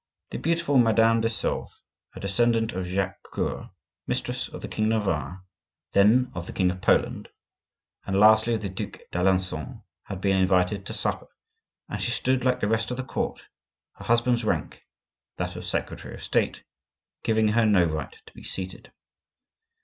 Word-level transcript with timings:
The 0.31 0.39
beautiful 0.39 0.79
Madame 0.79 1.21
de 1.21 1.29
Sauves, 1.29 1.79
a 2.15 2.19
descendant 2.19 2.71
of 2.73 2.87
Jacques 2.87 3.21
Coeur, 3.21 3.69
mistress 4.07 4.47
of 4.47 4.63
the 4.63 4.67
king 4.67 4.85
of 4.85 4.89
Navarre, 5.05 5.43
then 5.91 6.31
of 6.33 6.47
the 6.47 6.53
king 6.53 6.71
of 6.71 6.81
Poland, 6.81 7.29
and 8.07 8.19
lastly 8.19 8.55
of 8.55 8.61
the 8.63 8.69
Duc 8.69 8.97
d'Alencon, 9.11 9.83
had 10.05 10.19
been 10.19 10.37
invited 10.37 10.87
to 10.87 10.95
supper; 10.95 11.27
but 11.87 12.01
she 12.01 12.09
stood 12.09 12.43
like 12.43 12.59
the 12.61 12.67
rest 12.67 12.89
of 12.89 12.97
the 12.97 13.03
court, 13.03 13.41
her 13.93 14.05
husband's 14.05 14.43
rank 14.43 14.81
(that 15.37 15.55
of 15.55 15.67
secretary 15.67 16.15
of 16.15 16.23
State) 16.23 16.63
giving 17.21 17.49
her 17.49 17.67
no 17.67 17.83
right 17.85 18.17
to 18.25 18.33
be 18.33 18.43
seated. 18.43 18.91